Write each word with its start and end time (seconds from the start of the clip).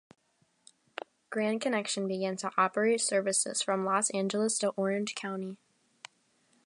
Grand 1.29 1.61
Connection 1.61 2.07
began 2.07 2.35
to 2.37 2.49
operate 2.57 3.01
services 3.01 3.61
from 3.61 3.85
Los 3.85 4.09
Angeles 4.09 4.57
to 4.57 4.69
Orange 4.69 5.13
County. 5.13 5.57